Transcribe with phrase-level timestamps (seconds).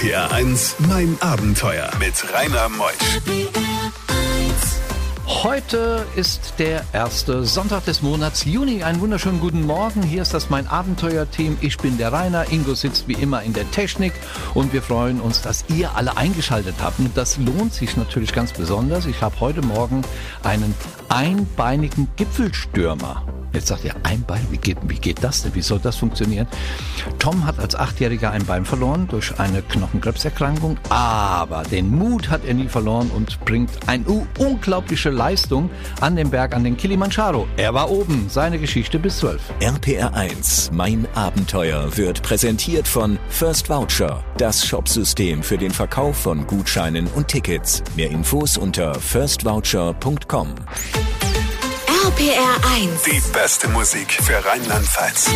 [0.00, 3.20] RPR 1, mein Abenteuer mit Rainer Meusch.
[5.26, 8.82] Heute ist der erste Sonntag des Monats Juni.
[8.82, 10.02] Einen wunderschönen guten Morgen.
[10.02, 11.58] Hier ist das mein Abenteuer-Team.
[11.60, 12.50] Ich bin der Rainer.
[12.50, 14.14] Ingo sitzt wie immer in der Technik
[14.54, 16.98] und wir freuen uns, dass ihr alle eingeschaltet habt.
[16.98, 19.04] Und das lohnt sich natürlich ganz besonders.
[19.04, 20.00] Ich habe heute Morgen
[20.42, 20.74] einen
[21.10, 23.22] einbeinigen Gipfelstürmer
[23.52, 25.54] Jetzt sagt ihr, ein Bein, wie geht, wie geht das denn?
[25.54, 26.46] Wie soll das funktionieren?
[27.18, 32.54] Tom hat als Achtjähriger ein Bein verloren durch eine Knochenkrebserkrankung, aber den Mut hat er
[32.54, 34.04] nie verloren und bringt eine
[34.38, 35.68] unglaubliche Leistung
[36.00, 37.48] an den Berg, an den Kilimanjaro.
[37.56, 39.42] Er war oben, seine Geschichte bis zwölf.
[39.60, 46.46] RPR 1, mein Abenteuer, wird präsentiert von First Voucher, das Shopsystem für den Verkauf von
[46.46, 47.82] Gutscheinen und Tickets.
[47.96, 50.54] Mehr Infos unter firstvoucher.com.
[52.20, 53.02] RPR 1.
[53.04, 55.30] Die beste Musik für Rheinland-Pfalz.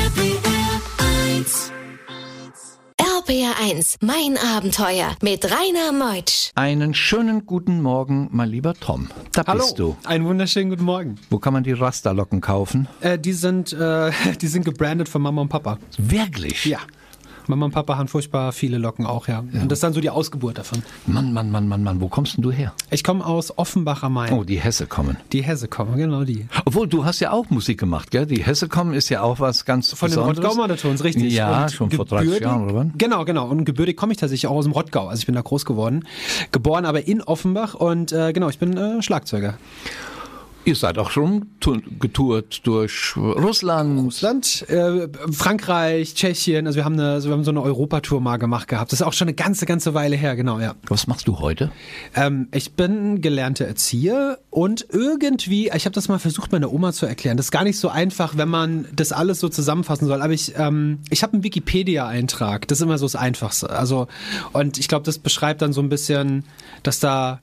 [3.00, 6.50] RPR 1, mein Abenteuer mit Rainer Meutsch.
[6.54, 9.08] Einen schönen guten Morgen, mein lieber Tom.
[9.32, 9.96] Da Hallo, bist du.
[10.04, 11.14] einen wunderschönen guten Morgen.
[11.30, 12.86] Wo kann man die Rasterlocken kaufen?
[13.00, 14.10] Äh, die sind, äh,
[14.42, 15.78] die sind gebrandet von Mama und Papa.
[15.96, 16.66] Wirklich?
[16.66, 16.80] Ja.
[17.48, 19.40] Mama und Papa haben furchtbar viele Locken auch, ja.
[19.40, 20.82] Und das ist dann so die Ausgeburt davon.
[21.06, 22.72] Mann, Mann, Mann, Mann, Mann, wo kommst denn du her?
[22.90, 24.32] Ich komme aus Offenbach am Main.
[24.32, 25.16] Oh, die Hesse kommen.
[25.32, 26.46] Die Hesse kommen, genau die.
[26.64, 28.26] Obwohl, du hast ja auch Musik gemacht, gell?
[28.26, 30.44] Die Hesse kommen ist ja auch was ganz Von den Besonderes.
[30.44, 31.32] Rottgau-Marathons, richtig.
[31.32, 32.92] Ja, Und schon vor 30 gebürtig- Jahren, oder wann?
[32.96, 33.46] Genau, genau.
[33.48, 35.08] Und gebürtig komme ich tatsächlich auch aus dem Rottgau.
[35.08, 36.04] Also ich bin da groß geworden.
[36.52, 39.54] Geboren aber in Offenbach und äh, genau, ich bin äh, Schlagzeuger.
[40.66, 41.46] Ihr seid auch schon
[42.00, 44.00] getourt durch Russland.
[44.00, 46.66] Russland, äh, Frankreich, Tschechien.
[46.66, 48.90] Also wir haben, eine, also wir haben so eine Europatour mal gemacht gehabt.
[48.90, 50.74] Das ist auch schon eine ganze, ganze Weile her, genau, ja.
[50.86, 51.70] Was machst du heute?
[52.14, 57.06] Ähm, ich bin gelernter Erzieher und irgendwie, ich habe das mal versucht, meiner Oma zu
[57.06, 57.36] erklären.
[57.36, 60.22] Das ist gar nicht so einfach, wenn man das alles so zusammenfassen soll.
[60.22, 62.68] Aber ich, ähm, ich habe einen Wikipedia-Eintrag.
[62.68, 63.68] Das ist immer so das Einfachste.
[63.70, 64.06] Also
[64.52, 66.44] und ich glaube, das beschreibt dann so ein bisschen,
[66.84, 67.40] dass da,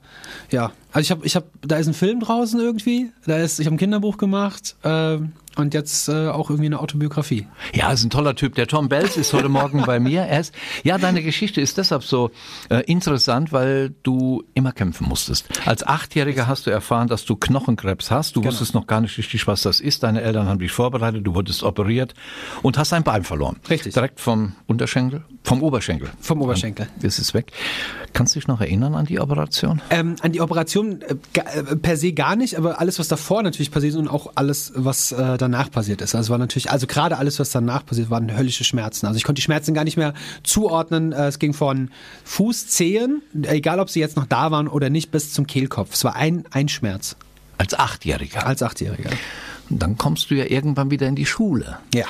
[0.50, 3.12] ja, also ich habe, ich habe, da ist ein Film draußen irgendwie.
[3.26, 4.76] Da ist, ich habe ein Kinderbuch gemacht.
[4.82, 7.46] ähm, und jetzt äh, auch irgendwie eine Autobiografie.
[7.74, 8.54] Ja, ist ein toller Typ.
[8.54, 10.22] Der Tom Bells ist heute Morgen bei mir.
[10.22, 10.54] Er ist,
[10.84, 12.30] ja, deine Geschichte ist deshalb so
[12.70, 15.48] äh, interessant, weil du immer kämpfen musstest.
[15.66, 18.36] Als Achtjähriger hast du erfahren, dass du Knochenkrebs hast.
[18.36, 18.50] Du Genau.
[18.52, 20.02] wusstest noch gar nicht richtig, was das ist.
[20.02, 21.26] Deine Eltern haben dich vorbereitet.
[21.26, 22.14] Du wurdest operiert
[22.62, 23.56] und hast ein Bein verloren.
[23.68, 23.94] Richtig.
[23.94, 26.10] Direkt vom Unterschenkel, vom Oberschenkel.
[26.20, 26.86] Vom Oberschenkel.
[27.02, 27.52] Ist es weg.
[28.12, 29.80] Kannst du dich noch erinnern an die Operation?
[29.90, 33.70] Ähm, an die Operation äh, äh, per se gar nicht, aber alles, was davor natürlich
[33.70, 36.14] passiert ist und auch alles, was äh, danach passiert ist.
[36.14, 39.06] Also war natürlich, also gerade alles, was danach passiert, waren höllische Schmerzen.
[39.06, 40.14] Also ich konnte die Schmerzen gar nicht mehr
[40.44, 41.12] zuordnen.
[41.12, 41.90] Äh, es ging von
[42.24, 45.94] Fuß, Zehen, egal ob sie jetzt noch da waren oder nicht, bis zum Kehlkopf.
[45.94, 47.16] Es war ein, ein Schmerz
[47.58, 48.46] Als Achtjähriger.
[48.46, 49.10] als Achtjähriger.
[49.70, 51.78] Dann kommst du ja irgendwann wieder in die Schule.
[51.94, 52.04] Ja.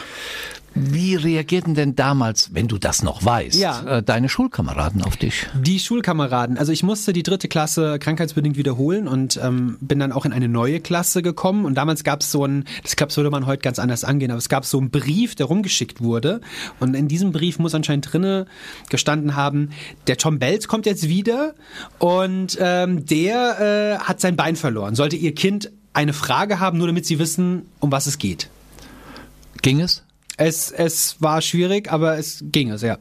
[0.75, 3.99] Wie reagierten denn damals, wenn du das noch weißt, Ja.
[3.99, 5.47] äh, deine Schulkameraden auf dich?
[5.55, 6.57] Die Schulkameraden.
[6.57, 10.49] Also ich musste die dritte Klasse krankheitsbedingt wiederholen und ähm, bin dann auch in eine
[10.49, 11.65] neue Klasse gekommen.
[11.67, 14.39] Und damals gab es so ein, das glaube würde man heute ganz anders angehen, aber
[14.39, 16.41] es gab so einen Brief, der rumgeschickt wurde.
[16.81, 18.47] Und in diesem Brief muss anscheinend drinne
[18.89, 19.71] gestanden haben,
[20.07, 21.55] der Tom Belz kommt jetzt wieder
[21.99, 24.95] und ähm, der äh, hat sein Bein verloren.
[24.95, 28.49] Sollte ihr Kind eine Frage haben, nur damit sie wissen, um was es geht.
[29.61, 30.03] Ging es?
[30.37, 32.99] Es, es war schwierig, aber es ging es, ja.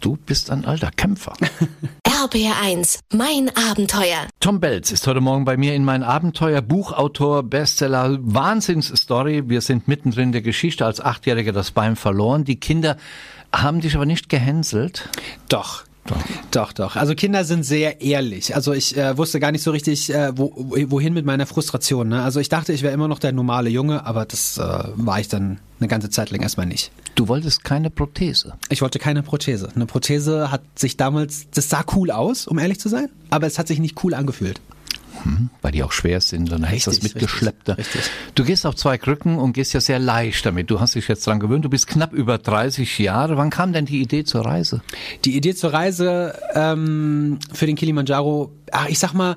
[0.00, 1.34] Du bist ein alter Kämpfer.
[2.24, 4.28] RPR 1, mein Abenteuer.
[4.40, 9.48] Tom Belz ist heute Morgen bei mir in mein Abenteuer, Buchautor, Bestseller, Wahnsinnsstory.
[9.48, 12.44] Wir sind mittendrin in der Geschichte, als Achtjähriger das Bein verloren.
[12.44, 12.96] Die Kinder
[13.52, 15.08] haben dich aber nicht gehänselt.
[15.48, 15.84] Doch.
[16.06, 16.16] Doch.
[16.50, 16.96] Doch, doch.
[16.96, 18.54] Also Kinder sind sehr ehrlich.
[18.56, 22.08] Also ich äh, wusste gar nicht so richtig, äh, wo, wohin mit meiner Frustration.
[22.08, 22.22] Ne?
[22.22, 24.62] Also ich dachte, ich wäre immer noch der normale Junge, aber das äh,
[24.96, 26.90] war ich dann eine ganze Zeit lang erstmal nicht.
[27.14, 28.54] Du wolltest keine Prothese.
[28.68, 29.68] Ich wollte keine Prothese.
[29.74, 33.58] Eine Prothese hat sich damals, das sah cool aus, um ehrlich zu sein, aber es
[33.58, 34.60] hat sich nicht cool angefühlt.
[35.60, 37.68] Weil die auch schwer sind, dann hast du das Richtig, mitgeschleppt.
[37.70, 38.12] richtig, richtig.
[38.34, 40.70] Du gehst auf zwei Krücken und gehst ja sehr leicht damit.
[40.70, 41.64] Du hast dich jetzt dran gewöhnt.
[41.64, 43.36] Du bist knapp über 30 Jahre.
[43.36, 44.82] Wann kam denn die Idee zur Reise?
[45.24, 49.36] Die Idee zur Reise ähm, für den Kilimanjaro, ach, ich sag mal,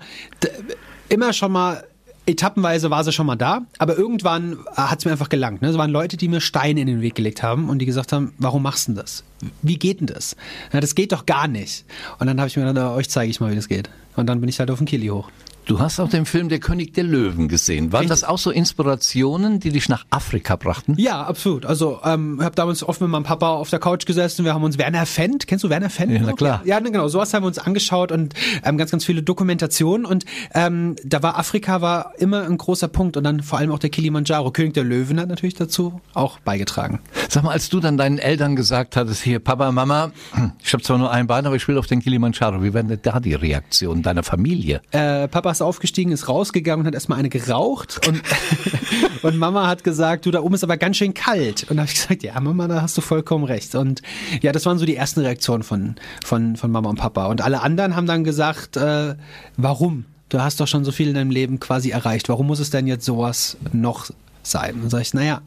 [1.09, 1.83] immer schon mal
[2.27, 5.61] etappenweise war sie schon mal da, aber irgendwann hat es mir einfach gelangt.
[5.61, 5.69] Ne?
[5.69, 8.33] Es waren Leute, die mir Steine in den Weg gelegt haben und die gesagt haben,
[8.39, 9.23] warum machst du denn das?
[9.61, 10.35] Wie geht denn das?
[10.73, 11.85] Ja, das geht doch gar nicht.
[12.17, 13.91] Und dann habe ich mir gedacht, euch zeige ich mal, wie das geht.
[14.15, 15.29] Und dann bin ich halt auf den Kili hoch.
[15.65, 17.91] Du hast auch den Film Der König der Löwen gesehen.
[17.91, 20.93] Waren das auch so Inspirationen, die dich nach Afrika brachten?
[20.97, 21.65] Ja, absolut.
[21.65, 24.45] Also ähm, ich habe damals oft mit meinem Papa auf der Couch gesessen.
[24.45, 26.13] Wir haben uns Werner Fendt, kennst du Werner Fendt?
[26.13, 26.61] Ja, na klar.
[26.65, 27.07] Ja, genau.
[27.07, 30.05] Sowas haben wir uns angeschaut und ähm, ganz, ganz viele Dokumentationen.
[30.05, 33.79] Und ähm, da war Afrika war immer ein großer Punkt und dann vor allem auch
[33.79, 34.51] der Kilimanjaro.
[34.51, 36.99] König der Löwen hat natürlich dazu auch beigetragen.
[37.27, 40.11] Sag mal, als du dann deinen Eltern gesagt hattest, hier Papa, Mama,
[40.63, 42.61] ich habe zwar nur ein Bein, aber ich will auf den Kilimanjaro.
[42.61, 44.81] Wie werden denn da die Reaktionen deiner Familie?
[44.91, 48.21] Äh, Papa ist aufgestiegen, ist rausgegangen und hat erstmal eine geraucht und,
[49.23, 51.65] und Mama hat gesagt, du, da oben ist aber ganz schön kalt.
[51.69, 53.75] Und da habe ich gesagt, ja, Mama, da hast du vollkommen recht.
[53.75, 54.01] Und
[54.41, 57.27] ja, das waren so die ersten Reaktionen von, von, von Mama und Papa.
[57.27, 59.15] Und alle anderen haben dann gesagt, äh,
[59.57, 60.05] warum?
[60.29, 62.29] Du hast doch schon so viel in deinem Leben quasi erreicht.
[62.29, 64.09] Warum muss es denn jetzt sowas noch
[64.43, 64.81] sein?
[64.81, 65.41] Und sag ich, naja,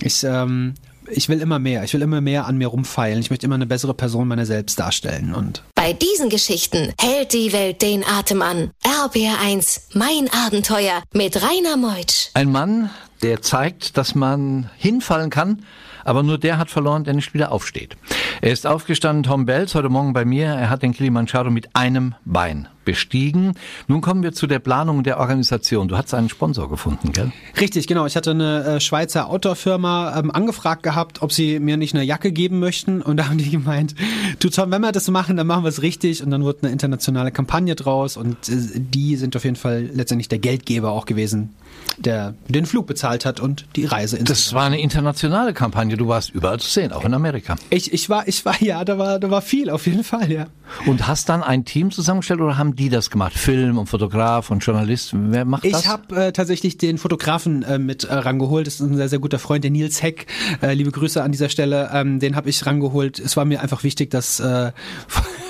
[0.00, 0.74] ich, ähm,
[1.10, 1.84] ich will immer mehr.
[1.84, 3.20] Ich will immer mehr an mir rumfeilen.
[3.20, 5.34] Ich möchte immer eine bessere Person meiner selbst darstellen.
[5.34, 8.70] Und Bei diesen Geschichten hält die Welt den Atem an.
[8.84, 12.28] RBR1, mein Abenteuer mit Rainer Meutsch.
[12.34, 12.90] Ein Mann,
[13.22, 15.64] der zeigt, dass man hinfallen kann,
[16.04, 17.96] aber nur der hat verloren, der nicht wieder aufsteht.
[18.40, 20.46] Er ist aufgestanden, Tom Bells, heute Morgen bei mir.
[20.46, 23.52] Er hat den Kilimanjaro mit einem Bein bestiegen.
[23.86, 25.88] Nun kommen wir zu der Planung der Organisation.
[25.88, 27.32] Du hast einen Sponsor gefunden, gell?
[27.60, 28.06] Richtig, genau.
[28.06, 32.32] Ich hatte eine äh, Schweizer Outdoor-Firma ähm, angefragt gehabt, ob sie mir nicht eine Jacke
[32.32, 33.02] geben möchten.
[33.02, 33.94] Und da haben die gemeint,
[34.38, 36.22] du Tom, wenn wir das machen, dann machen wir es richtig.
[36.22, 38.16] Und dann wurde eine internationale Kampagne draus.
[38.16, 41.50] Und äh, die sind auf jeden Fall letztendlich der Geldgeber auch gewesen,
[41.98, 45.98] der den Flug bezahlt hat und die Reise ins Das war eine internationale Kampagne.
[45.98, 47.56] Du warst überall zu sehen, auch in Amerika.
[47.68, 50.46] Ich, ich war, ich war, ja, da war, da war viel, auf jeden Fall, ja.
[50.86, 53.34] Und hast dann ein Team zusammengestellt oder haben die das gemacht?
[53.34, 55.10] Film und Fotograf und Journalist?
[55.12, 55.82] Wer macht das?
[55.82, 58.66] Ich habe äh, tatsächlich den Fotografen äh, mit äh, rangeholt.
[58.66, 60.26] Das ist ein sehr, sehr guter Freund, der Nils Heck.
[60.62, 61.90] Äh, liebe Grüße an dieser Stelle.
[61.92, 63.18] Ähm, den habe ich rangeholt.
[63.18, 64.72] Es war mir einfach wichtig, dass, äh,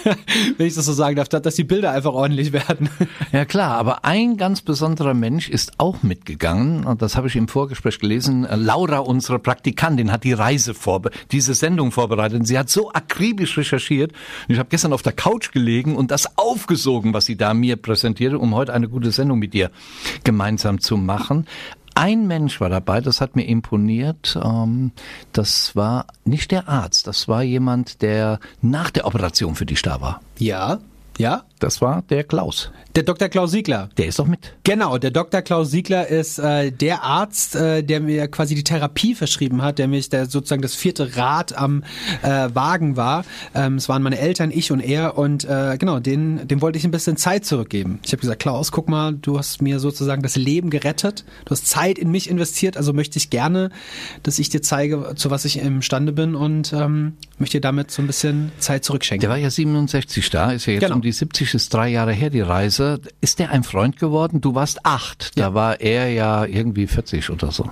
[0.56, 2.88] wenn ich das so sagen darf, dass die Bilder einfach ordentlich werden.
[3.32, 7.46] Ja klar, aber ein ganz besonderer Mensch ist auch mitgegangen und das habe ich im
[7.46, 8.46] Vorgespräch gelesen.
[8.50, 12.40] Laura, unsere Praktikantin, hat die Reise vorbe diese Sendung vorbereitet.
[12.40, 14.12] Und sie hat so akribisch recherchiert.
[14.48, 18.38] Ich habe gestern auf der Couch gelegen und das aufgesogen, was sie da mir präsentierte,
[18.38, 19.70] um heute eine gute Sendung mit dir
[20.24, 21.46] gemeinsam zu machen.
[21.98, 24.38] Ein Mensch war dabei, das hat mir imponiert.
[24.40, 24.92] Ähm,
[25.32, 30.00] das war nicht der Arzt, das war jemand, der nach der Operation für dich da
[30.00, 30.20] war.
[30.38, 30.78] Ja,
[31.18, 31.42] ja.
[31.58, 32.70] Das war der Klaus.
[32.94, 33.28] Der Dr.
[33.28, 33.90] Klaus Siegler.
[33.96, 34.54] Der ist doch mit.
[34.64, 35.42] Genau, der Dr.
[35.42, 39.86] Klaus Siegler ist äh, der Arzt, äh, der mir quasi die Therapie verschrieben hat, der
[39.88, 41.84] mich der sozusagen das vierte Rad am
[42.22, 43.24] äh, Wagen war.
[43.54, 46.84] Ähm, es waren meine Eltern, ich und er und äh, genau, den, dem wollte ich
[46.84, 48.00] ein bisschen Zeit zurückgeben.
[48.04, 51.66] Ich habe gesagt, Klaus, guck mal, du hast mir sozusagen das Leben gerettet, du hast
[51.66, 53.70] Zeit in mich investiert, also möchte ich gerne,
[54.22, 58.02] dass ich dir zeige, zu was ich imstande bin und ähm, möchte dir damit so
[58.02, 59.20] ein bisschen Zeit zurückschenken.
[59.20, 60.96] Der war ja 67 da, ist ja jetzt Genau.
[60.96, 63.00] um die 70, ist drei Jahre her die Reise.
[63.20, 64.40] Ist der ein Freund geworden?
[64.40, 65.54] Du warst acht, da Ja.
[65.54, 67.70] war er ja irgendwie 40 oder so.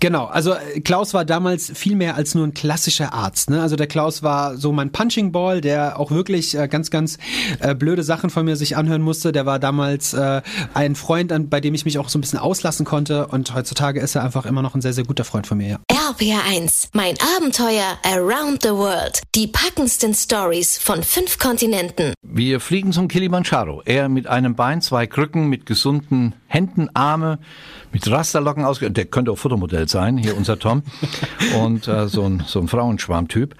[0.00, 3.50] Genau, also äh, Klaus war damals viel mehr als nur ein klassischer Arzt.
[3.50, 3.60] Ne?
[3.60, 7.18] Also der Klaus war so mein Punching Ball, der auch wirklich äh, ganz, ganz
[7.60, 9.32] äh, blöde Sachen von mir sich anhören musste.
[9.32, 10.40] Der war damals äh,
[10.74, 13.26] ein Freund, an, bei dem ich mich auch so ein bisschen auslassen konnte.
[13.26, 15.78] Und heutzutage ist er einfach immer noch ein sehr, sehr guter Freund von mir.
[15.90, 15.99] Ja.
[16.10, 19.22] RPR1, mein Abenteuer around the world.
[19.36, 22.14] Die packendsten Stories von fünf Kontinenten.
[22.20, 23.80] Wir fliegen zum Kilimanjaro.
[23.84, 27.38] Er mit einem Bein, zwei Krücken, mit gesunden Händen, Arme,
[27.92, 28.90] mit Rasterlocken ausge...
[28.90, 30.82] Der könnte auch Fotomodell sein, hier unser Tom.
[31.62, 33.54] Und äh, so ein, so ein Frauenschwarmtyp.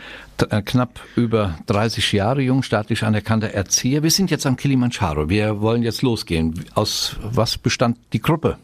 [0.50, 4.02] Äh, knapp über 30 Jahre jung, staatlich anerkannter Erzieher.
[4.02, 5.28] Wir sind jetzt am Kilimanjaro.
[5.28, 6.64] Wir wollen jetzt losgehen.
[6.74, 8.58] Aus was bestand die Gruppe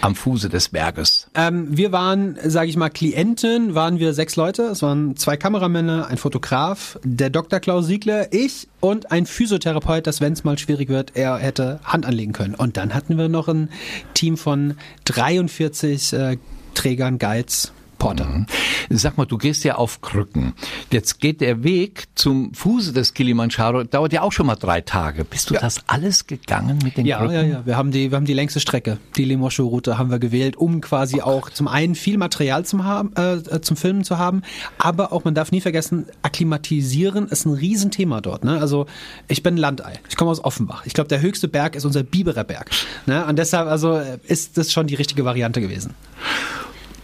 [0.00, 1.28] am Fuße des Berges?
[1.34, 4.64] Ähm, wir waren, sage ich mal, Klienten, waren wir sechs Leute.
[4.64, 7.60] Es waren zwei Kameramänner, ein Fotograf, der Dr.
[7.60, 12.06] Klaus Siegler, ich und ein Physiotherapeut, dass wenn es mal schwierig wird, er hätte Hand
[12.06, 12.54] anlegen können.
[12.54, 13.68] Und dann hatten wir noch ein
[14.14, 14.74] Team von
[15.04, 16.36] 43 äh,
[16.74, 18.46] Trägern, Guides, Porter.
[18.88, 20.54] Sag mal, du gehst ja auf Krücken.
[20.90, 25.24] Jetzt geht der Weg zum Fuße des Kilimanjaro, dauert ja auch schon mal drei Tage.
[25.24, 25.60] Bist du Ja.
[25.60, 27.34] das alles gegangen mit den Ja, Krücken?
[27.34, 27.66] ja, ja.
[27.66, 31.20] Wir haben die, wir haben die längste Strecke, die Limoscho-Route haben wir gewählt, um quasi
[31.20, 34.42] auch zum einen viel Material zum haben, äh, zum Filmen zu haben,
[34.78, 38.44] aber auch man darf nie vergessen, akklimatisieren ist ein Riesenthema dort.
[38.44, 38.58] Ne?
[38.58, 38.86] Also
[39.28, 40.86] ich bin Landei, ich komme aus Offenbach.
[40.86, 42.70] Ich glaube, der höchste Berg ist unser Biberer Berg.
[43.06, 43.26] Ne?
[43.26, 45.94] Und deshalb also äh, ist das schon die richtige Variante gewesen.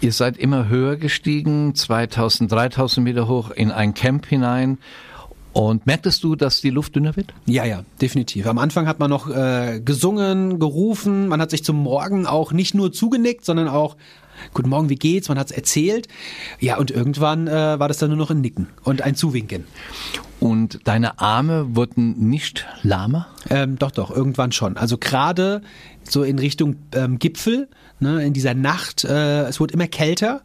[0.01, 4.79] Ihr seid immer höher gestiegen, 2000, 3000 Meter hoch in ein Camp hinein.
[5.53, 7.33] Und merktest du, dass die Luft dünner wird?
[7.47, 8.47] Ja, ja, definitiv.
[8.47, 12.75] Am Anfang hat man noch äh, gesungen, gerufen, man hat sich zum Morgen auch nicht
[12.75, 13.97] nur zugenickt, sondern auch
[14.55, 15.29] Guten Morgen, wie geht's?
[15.29, 16.09] Man hat's erzählt.
[16.61, 19.65] Ja, und irgendwann äh, war das dann nur noch ein Nicken und ein Zuwinken.
[20.41, 23.29] Und deine Arme wurden nicht lahmer?
[23.49, 24.77] Ähm, doch, doch, irgendwann schon.
[24.77, 25.63] Also gerade
[26.05, 27.69] so in Richtung ähm, Gipfel,
[28.01, 30.43] ne, in dieser Nacht, äh, es wurde immer kälter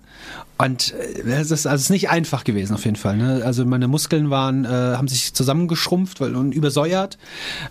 [0.57, 3.17] und äh, es ist, also es ist nicht einfach gewesen auf jeden Fall.
[3.17, 3.41] Ne?
[3.43, 7.17] Also meine Muskeln waren, äh, haben sich zusammengeschrumpft weil, und übersäuert.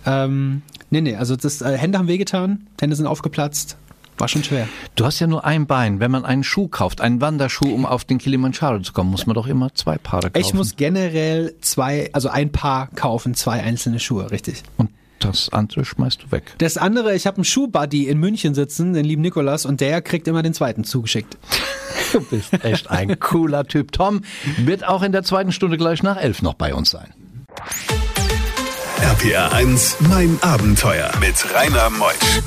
[0.05, 3.77] Ähm, nee, nee, also das, äh, Hände haben wehgetan, Hände sind aufgeplatzt.
[4.17, 4.67] war schon schwer.
[4.95, 5.99] Du hast ja nur ein Bein.
[5.99, 9.35] Wenn man einen Schuh kauft, einen Wanderschuh, um auf den Kilimanjaro zu kommen, muss man
[9.35, 10.45] doch immer zwei Paare kaufen.
[10.45, 14.63] Ich muss generell zwei, also ein Paar kaufen, zwei einzelne Schuhe, richtig.
[14.77, 14.89] Und
[15.23, 16.55] das andere schmeißt du weg.
[16.57, 20.27] Das andere, ich habe einen Schuhbuddy in München sitzen, den lieben Nikolas, und der kriegt
[20.27, 21.37] immer den zweiten zugeschickt.
[22.11, 23.93] Du bist echt ein cooler Typ.
[23.93, 24.23] Tom
[24.57, 27.13] wird auch in der zweiten Stunde gleich nach elf noch bei uns sein.
[29.01, 32.41] RPR 1, mein Abenteuer mit Rainer Meusch.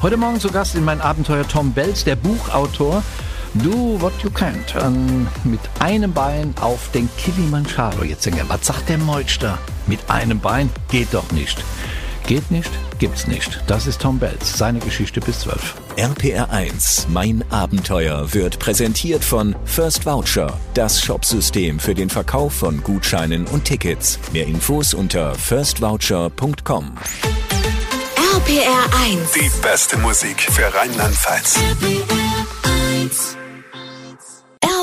[0.00, 3.02] Heute Morgen zu Gast in mein Abenteuer Tom Belz, der Buchautor.
[3.54, 4.76] Do What You Can't.
[4.80, 8.04] Ähm, mit einem Bein auf den Kilimanjaro.
[8.04, 9.58] Jetzt denken wir, was sagt der Meutsch da?
[9.88, 10.70] Mit einem Bein?
[10.90, 11.64] Geht doch nicht.
[12.26, 13.62] Geht nicht, gibt's nicht.
[13.66, 15.74] Das ist Tom Belz, seine Geschichte bis 12.
[15.96, 22.82] RPR 1, mein Abenteuer wird präsentiert von First Voucher, das Shopsystem für den Verkauf von
[22.82, 24.18] Gutscheinen und Tickets.
[24.32, 26.92] Mehr Infos unter firstvoucher.com.
[28.36, 29.32] RPR 1.
[29.32, 31.58] Die beste Musik für Rheinland-Pfalz.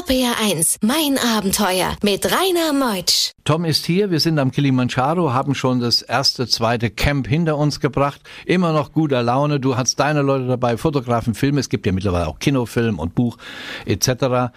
[0.08, 3.32] RPR 1, mein Abenteuer mit Rainer Meutsch.
[3.44, 7.80] Tom ist hier, wir sind am Kilimanjaro, haben schon das erste, zweite Camp hinter uns
[7.80, 8.22] gebracht.
[8.46, 12.28] Immer noch guter Laune, du hast deine Leute dabei, Fotografen, Filme, es gibt ja mittlerweile
[12.28, 13.38] auch Kinofilm und Buch
[13.86, 14.54] etc.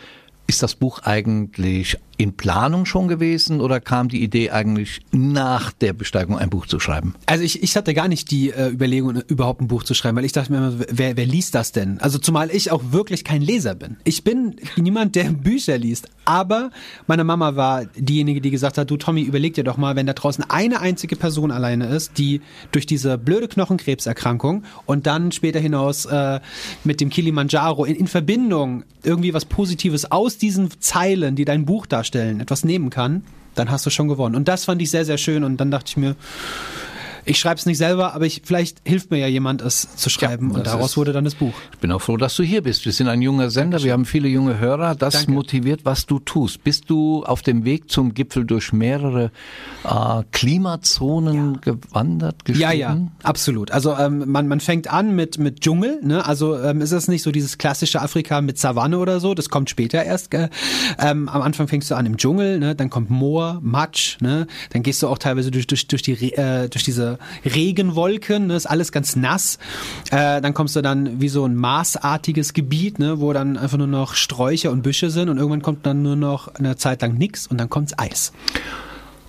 [0.46, 5.92] Ist das Buch eigentlich in Planung schon gewesen oder kam die Idee eigentlich nach der
[5.92, 7.14] Besteigung ein Buch zu schreiben?
[7.26, 10.24] Also ich, ich hatte gar nicht die äh, Überlegung, überhaupt ein Buch zu schreiben, weil
[10.24, 12.00] ich dachte mir immer, wer, wer liest das denn?
[12.00, 13.98] Also zumal ich auch wirklich kein Leser bin.
[14.02, 16.08] Ich bin niemand, der Bücher liest.
[16.24, 16.70] Aber
[17.06, 20.12] meine Mama war diejenige, die gesagt hat, du Tommy, überleg dir doch mal, wenn da
[20.12, 26.04] draußen eine einzige Person alleine ist, die durch diese blöde Knochenkrebserkrankung und dann später hinaus
[26.06, 26.40] äh,
[26.82, 31.86] mit dem Kilimanjaro in, in Verbindung irgendwie was Positives aus diesen Zeilen, die dein Buch
[32.08, 33.22] darstellen, etwas nehmen kann,
[33.54, 34.34] dann hast du schon gewonnen.
[34.34, 35.44] Und das fand ich sehr, sehr schön.
[35.44, 36.16] Und dann dachte ich mir,
[37.28, 40.50] ich schreibe es nicht selber, aber ich, vielleicht hilft mir ja jemand, es zu schreiben.
[40.50, 41.52] Ja, und das daraus ist- wurde dann das Buch.
[41.72, 42.84] Ich bin auch froh, dass du hier bist.
[42.84, 44.94] Wir sind ein junger Sender, wir haben viele junge Hörer.
[44.94, 45.32] Das Danke.
[45.32, 46.64] motiviert, was du tust.
[46.64, 49.30] Bist du auf dem Weg zum Gipfel durch mehrere
[49.84, 52.78] äh, Klimazonen gewandert, Ja, gestiegen?
[52.80, 53.70] ja, absolut.
[53.70, 56.24] Also ähm, man, man fängt an mit, mit Dschungel, ne?
[56.24, 59.70] Also ähm, ist es nicht so dieses klassische Afrika mit Savanne oder so, das kommt
[59.70, 60.30] später erst.
[60.30, 60.50] Gell?
[60.98, 62.74] Ähm, am Anfang fängst du an im Dschungel, ne?
[62.74, 64.46] dann kommt Moor, Matsch, ne?
[64.70, 68.56] dann gehst du auch teilweise durch, durch, durch, die, äh, durch diese Regenwolken, ne?
[68.56, 69.58] ist alles ganz nass.
[70.10, 73.20] Äh, dann kommst du dann wie so ein maßartiges Gebiet, ne?
[73.20, 76.48] wo dann einfach nur noch Sträucher und Büsche sind und irgendwann kommt dann nur noch
[76.54, 78.32] eine Zeit lang nix und dann kommt's Eis.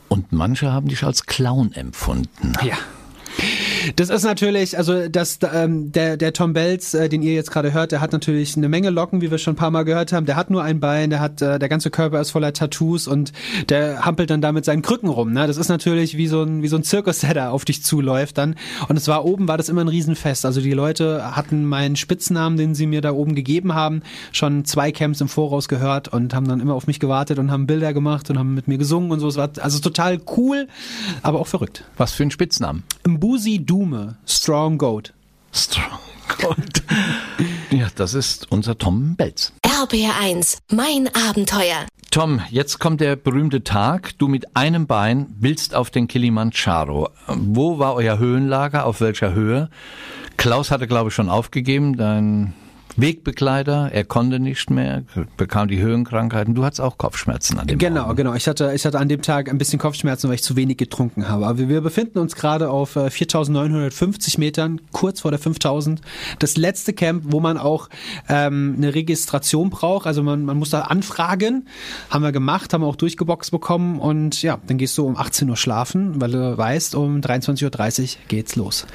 [0.08, 2.54] Und manche haben dich als Clown empfunden.
[2.64, 2.78] Ja.
[3.96, 7.74] Das ist natürlich, also das, ähm, der, der Tom Belz, äh, den ihr jetzt gerade
[7.74, 10.26] hört, der hat natürlich eine Menge Locken, wie wir schon ein paar Mal gehört haben.
[10.26, 13.34] Der hat nur ein Bein, der hat, äh, der ganze Körper ist voller Tattoos und
[13.70, 15.32] der hampelt dann da mit seinen Krücken rum.
[15.34, 15.48] Ne?
[15.48, 18.38] Das ist natürlich wie so ein, wie so ein Zirkus, der da auf dich zuläuft
[18.38, 18.56] dann.
[18.88, 20.46] Und es war oben, war das immer ein Riesenfest.
[20.46, 24.92] Also die Leute hatten meinen Spitznamen, den sie mir da oben gegeben haben, schon zwei
[24.92, 28.30] Camps im Voraus gehört und haben dann immer auf mich gewartet und haben Bilder gemacht
[28.30, 29.28] und haben mit mir gesungen und so.
[29.28, 30.68] Es war also total cool,
[31.22, 31.84] aber auch verrückt.
[31.98, 32.84] Was für ein Spitznamen?
[33.08, 35.14] Mbusi Dume, Strong Goat.
[35.54, 36.00] Strong
[36.40, 36.82] Gold.
[37.70, 39.54] ja, das ist unser Tom Belz.
[39.64, 41.86] RPR 1, mein Abenteuer.
[42.10, 44.18] Tom, jetzt kommt der berühmte Tag.
[44.18, 47.10] Du mit einem Bein willst auf den Kilimanjaro.
[47.28, 48.88] Wo war euer Höhenlager?
[48.88, 49.70] Auf welcher Höhe?
[50.36, 52.56] Klaus hatte, glaube ich, schon aufgegeben, dein
[52.98, 53.90] Wegbegleiter.
[53.92, 55.04] Er konnte nicht mehr,
[55.38, 56.56] bekam die Höhenkrankheiten.
[56.56, 58.16] Du hattest auch Kopfschmerzen an dem Genau, Morgen.
[58.18, 58.34] genau.
[58.34, 61.28] Ich hatte, ich hatte an dem Tag ein bisschen Kopfschmerzen, weil ich zu wenig getrunken
[61.30, 61.48] habe.
[61.48, 66.00] Aber wir befinden uns gerade auf äh, 4.950 Metern, kurz vor der 5.000.
[66.40, 67.90] Das letzte Camp, wo man auch
[68.28, 70.08] ähm, eine Registration braucht.
[70.08, 71.68] Also man, man muss da anfragen.
[72.10, 74.00] Haben wir gemacht, haben wir auch durchgeboxt bekommen.
[74.00, 78.08] Und ja, dann gehst du um 18 Uhr schlafen, weil du weißt, um 23.30 Uhr
[78.28, 78.86] geht's los.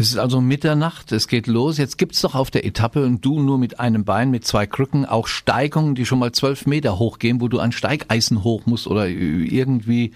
[0.00, 1.76] Es ist also Mitternacht, es geht los.
[1.76, 5.04] Jetzt gibt's doch auf der Etappe und du nur mit einem Bein, mit zwei Krücken,
[5.04, 9.06] auch Steigungen, die schon mal zwölf Meter hochgehen, wo du an Steigeisen hoch musst oder
[9.08, 10.12] irgendwie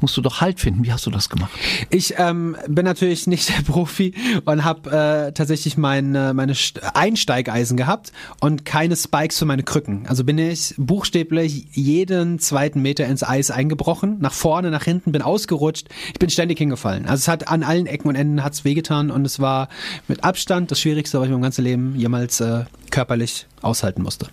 [0.00, 0.84] musst du doch Halt finden.
[0.84, 1.50] Wie hast du das gemacht?
[1.90, 4.14] Ich ähm, bin natürlich nicht der Profi
[4.44, 10.06] und habe äh, tatsächlich meine, meine St- Einsteigeisen gehabt und keine Spikes für meine Krücken.
[10.06, 15.22] Also bin ich buchstäblich jeden zweiten Meter ins Eis eingebrochen, nach vorne, nach hinten, bin
[15.22, 15.88] ausgerutscht.
[16.12, 17.06] Ich bin ständig hingefallen.
[17.06, 19.68] Also es hat an allen Ecken und Enden hat's wehgetan und es war
[20.08, 24.28] mit Abstand das Schwierigste, was ich mein ganzes Leben jemals äh, körperlich aushalten musste.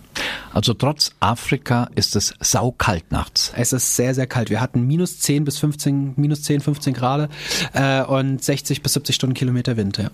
[0.52, 3.52] Also trotz Afrika ist es saukalt nachts.
[3.56, 4.50] Es ist sehr, sehr kalt.
[4.50, 7.30] Wir hatten minus 10 bis 15, minus 10, 15 Grad
[7.72, 9.98] äh, und 60 bis 70 Stundenkilometer Wind.
[9.98, 10.10] Ja.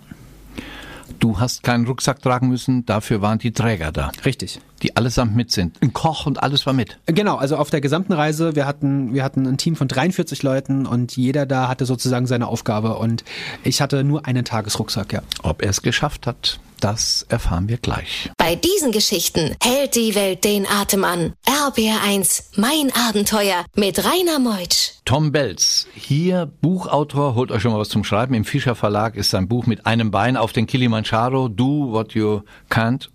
[1.18, 4.12] Du hast keinen Rucksack tragen müssen, dafür waren die Träger da.
[4.24, 4.60] Richtig.
[4.82, 5.76] Die allesamt mit sind.
[5.82, 6.98] Ein Koch und alles war mit.
[7.06, 10.86] Genau, also auf der gesamten Reise, wir hatten, wir hatten ein Team von 43 Leuten
[10.86, 13.24] und jeder da hatte sozusagen seine Aufgabe und
[13.64, 15.22] ich hatte nur einen Tagesrucksack, ja.
[15.42, 18.30] Ob er es geschafft hat, das erfahren wir gleich.
[18.36, 21.32] Bei diesen Geschichten hält die Welt den Atem an.
[21.46, 24.92] RBR1, mein Abenteuer mit Rainer Meutsch.
[25.04, 28.34] Tom Belz, hier Buchautor, holt euch schon mal was zum Schreiben.
[28.34, 32.42] Im Fischer Verlag ist sein Buch mit einem Bein auf den Kilimanjaro, Do What You
[32.70, 33.08] Can't,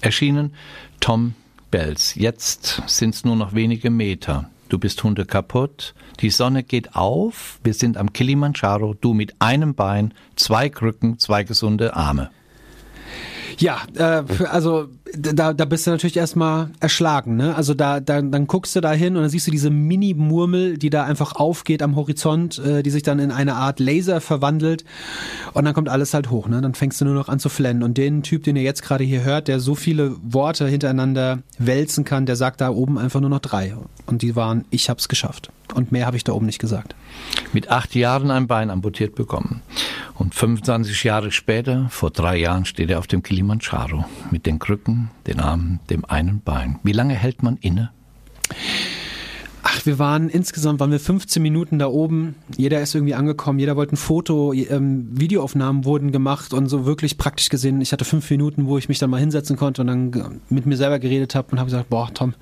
[0.00, 0.54] erschienen.
[1.02, 1.34] Tom
[1.72, 2.14] Bells.
[2.14, 4.48] Jetzt sind es nur noch wenige Meter.
[4.68, 5.94] Du bist Hunde kaputt.
[6.20, 7.58] Die Sonne geht auf.
[7.64, 8.94] Wir sind am Kilimanjaro.
[8.94, 12.30] Du mit einem Bein, zwei Krücken, zwei gesunde Arme.
[13.58, 17.54] Ja, äh, also da, da bist du natürlich erstmal erschlagen, ne?
[17.54, 20.90] Also da, da dann guckst du da hin und dann siehst du diese Mini-Murmel, die
[20.90, 24.84] da einfach aufgeht am Horizont, äh, die sich dann in eine Art Laser verwandelt
[25.52, 26.60] und dann kommt alles halt hoch, ne?
[26.60, 27.82] Dann fängst du nur noch an zu flennen.
[27.82, 32.04] Und den Typ, den ihr jetzt gerade hier hört, der so viele Worte hintereinander wälzen
[32.04, 33.74] kann, der sagt da oben einfach nur noch drei.
[34.06, 35.50] Und die waren, ich hab's geschafft.
[35.74, 36.94] Und mehr habe ich da oben nicht gesagt.
[37.52, 39.62] Mit acht Jahren ein Bein amputiert bekommen.
[40.14, 45.10] Und 25 Jahre später, vor drei Jahren, steht er auf dem Kilimanjaro mit den Krücken,
[45.26, 46.78] den Armen, dem einen Bein.
[46.82, 47.90] Wie lange hält man inne?
[49.64, 52.34] Ach, wir waren insgesamt waren wir 15 Minuten da oben.
[52.56, 53.58] Jeder ist irgendwie angekommen.
[53.60, 54.52] Jeder wollte ein Foto.
[54.52, 57.80] Ähm, Videoaufnahmen wurden gemacht und so wirklich praktisch gesehen.
[57.80, 60.76] Ich hatte fünf Minuten, wo ich mich dann mal hinsetzen konnte und dann mit mir
[60.76, 62.34] selber geredet habe und habe gesagt, boah, Tom,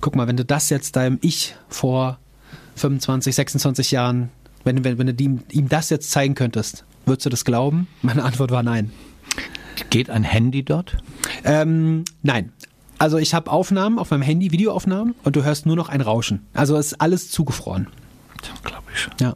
[0.00, 2.18] guck mal, wenn du das jetzt deinem Ich vor
[2.76, 4.30] 25, 26 Jahren,
[4.62, 7.88] wenn, wenn, wenn du ihm, ihm das jetzt zeigen könntest, würdest du das glauben?
[8.02, 8.92] Meine Antwort war nein.
[9.90, 10.96] Geht ein Handy dort?
[11.44, 12.52] Ähm, nein.
[12.98, 16.46] Also ich habe Aufnahmen auf meinem Handy, Videoaufnahmen und du hörst nur noch ein Rauschen.
[16.52, 17.86] Also es ist alles zugefroren.
[18.64, 19.12] Glaube ich schon.
[19.20, 19.34] Ja.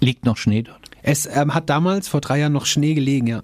[0.00, 0.80] Liegt noch Schnee dort?
[1.02, 3.42] Es ähm, hat damals vor drei Jahren noch Schnee gelegen, ja.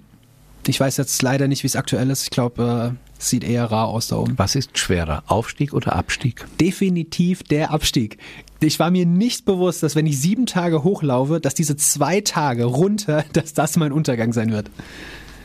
[0.67, 2.23] Ich weiß jetzt leider nicht, wie es aktuell ist.
[2.23, 4.39] Ich glaube, äh, es sieht eher rar aus da oben.
[4.39, 6.47] Was ist schwerer, Aufstieg oder Abstieg?
[6.61, 8.19] Definitiv der Abstieg.
[8.61, 12.65] Ich war mir nicht bewusst, dass wenn ich sieben Tage hochlaufe, dass diese zwei Tage
[12.65, 14.71] runter, dass das mein Untergang sein wird.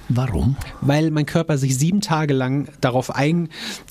[0.10, 0.56] Warum?
[0.82, 3.50] Weil mein Körper sich sieben Tage lang darauf ein,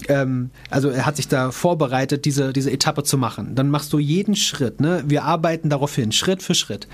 [0.08, 3.54] ähm, also er hat sich da vorbereitet, diese, diese Etappe zu machen.
[3.54, 5.04] Dann machst du jeden Schritt, ne?
[5.06, 6.88] Wir arbeiten darauf hin, Schritt für Schritt.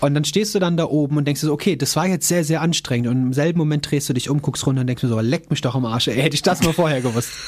[0.00, 2.28] Und dann stehst du dann da oben und denkst dir so, okay, das war jetzt
[2.28, 3.08] sehr, sehr anstrengend.
[3.08, 5.50] Und im selben Moment drehst du dich um, guckst runter und denkst dir so, leck
[5.50, 7.30] mich doch am Arsch, ey, hätte ich das mal vorher gewusst.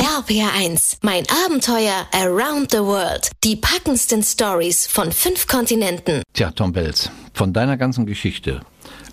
[0.00, 3.30] RPR1, mein Abenteuer around the world.
[3.44, 6.22] Die packendsten Stories von fünf Kontinenten.
[6.32, 8.60] Tja, Tom Belz, von deiner ganzen Geschichte.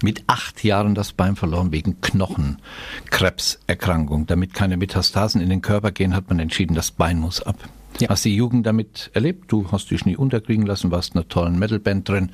[0.01, 4.27] Mit acht Jahren das Bein verloren wegen Knochenkrebserkrankung.
[4.27, 7.57] Damit keine Metastasen in den Körper gehen, hat man entschieden, das Bein muss ab.
[7.99, 8.07] Ja.
[8.09, 9.51] Hast die Jugend damit erlebt?
[9.51, 12.31] Du hast dich nie unterkriegen lassen, warst in einer tollen Metalband drin,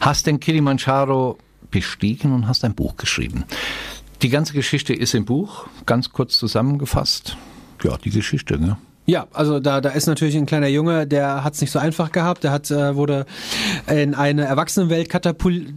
[0.00, 1.38] hast den Kilimanjaro
[1.70, 3.42] bestiegen und hast ein Buch geschrieben.
[4.20, 7.36] Die ganze Geschichte ist im Buch, ganz kurz zusammengefasst.
[7.82, 8.76] Ja, die Geschichte, ne?
[9.04, 12.12] Ja, also da, da ist natürlich ein kleiner Junge, der hat es nicht so einfach
[12.12, 12.44] gehabt.
[12.44, 13.26] Der hat, äh, wurde
[13.88, 15.74] in eine Erwachsenenwelt katapultiert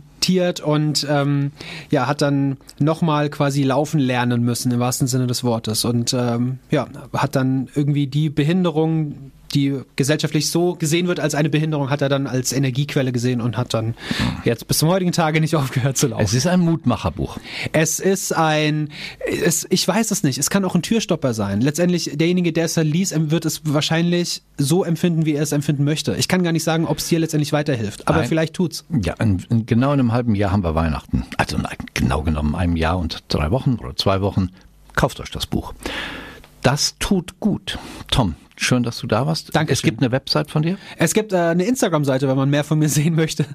[0.61, 1.51] und ähm,
[1.91, 5.85] ja, hat dann nochmal quasi laufen lernen müssen, im wahrsten Sinne des Wortes.
[5.85, 11.49] Und ähm, ja, hat dann irgendwie die Behinderung, die gesellschaftlich so gesehen wird als eine
[11.49, 13.95] Behinderung, hat er dann als Energiequelle gesehen und hat dann
[14.43, 16.23] jetzt bis zum heutigen Tage nicht aufgehört zu laufen.
[16.23, 17.37] Es ist ein Mutmacherbuch.
[17.71, 18.89] Es ist ein,
[19.25, 21.61] es, ich weiß es nicht, es kann auch ein Türstopper sein.
[21.61, 26.15] Letztendlich, derjenige, der es liest, wird es wahrscheinlich so empfinden, wie er es empfinden möchte.
[26.15, 28.85] Ich kann gar nicht sagen, ob es dir letztendlich weiterhilft, aber ein, vielleicht tut's.
[28.89, 31.25] Ja, in, in genau in einem halben Jahr haben wir Weihnachten.
[31.37, 34.49] Also nein, genau genommen einem Jahr und drei Wochen oder zwei Wochen.
[34.95, 35.73] Kauft euch das Buch.
[36.61, 37.77] Das tut gut.
[38.09, 39.53] Tom, Schön, dass du da warst.
[39.53, 39.73] Danke.
[39.73, 40.77] Es gibt eine Website von dir?
[40.97, 43.45] Es gibt äh, eine Instagram-Seite, wenn man mehr von mir sehen möchte.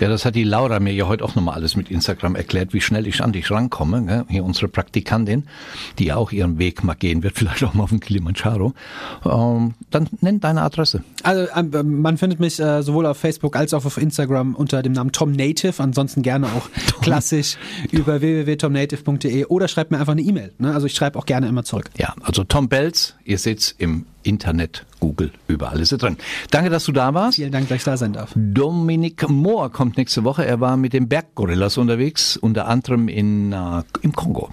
[0.00, 2.80] Ja, das hat die Laura mir ja heute auch nochmal alles mit Instagram erklärt, wie
[2.80, 4.04] schnell ich an dich rankomme.
[4.04, 4.24] Gell?
[4.28, 5.44] Hier unsere Praktikantin,
[5.98, 8.74] die ja auch ihren Weg mal gehen wird, vielleicht auch mal auf dem Kilimanjaro.
[9.24, 11.04] Ähm, dann nenn deine Adresse.
[11.22, 14.92] Also äh, man findet mich äh, sowohl auf Facebook als auch auf Instagram unter dem
[14.92, 15.80] Namen Tom Native.
[15.80, 16.68] Ansonsten gerne auch
[17.00, 17.58] klassisch
[17.92, 20.52] über www.tomnative.de oder schreibt mir einfach eine E-Mail.
[20.58, 20.74] Ne?
[20.74, 21.90] Also ich schreibe auch gerne immer zurück.
[21.96, 26.16] Ja, also Tom Belz, ihr seht's im Internet, Google, überall ist er drin.
[26.50, 27.36] Danke, dass du da warst.
[27.36, 28.32] Vielen Dank, dass ich da sein darf.
[28.34, 30.44] Dominik Mohr kommt nächste Woche.
[30.44, 34.50] Er war mit den Berggorillas unterwegs, unter anderem in, äh, im Kongo.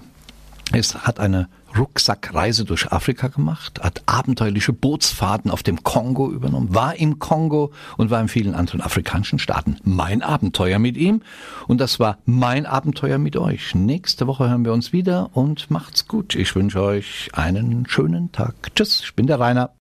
[0.72, 6.96] Es hat eine Rucksackreise durch Afrika gemacht, hat abenteuerliche Bootsfahrten auf dem Kongo übernommen, war
[6.96, 9.76] im Kongo und war in vielen anderen afrikanischen Staaten.
[9.84, 11.22] Mein Abenteuer mit ihm
[11.68, 13.74] und das war mein Abenteuer mit euch.
[13.74, 16.34] Nächste Woche hören wir uns wieder und macht's gut.
[16.34, 18.54] Ich wünsche euch einen schönen Tag.
[18.74, 19.70] Tschüss, ich bin der Rainer.